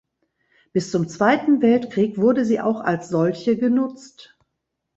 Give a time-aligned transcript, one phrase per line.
[0.73, 4.35] Bis zum Zweiten Weltkrieg wurde sie auch als solche genutzt.